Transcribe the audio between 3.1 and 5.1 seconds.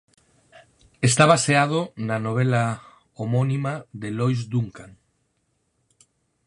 homónima de Lois Duncan.